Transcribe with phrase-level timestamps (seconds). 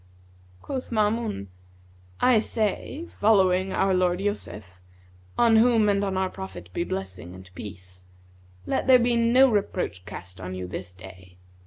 [0.63, 1.45] Quoth Maamun,
[2.21, 4.81] 'I say, following our lord Joseph
[5.37, 8.05] (on whom and on our Prophet be blessing and peace!)
[8.65, 11.37] let there be no reproach cast on you this day.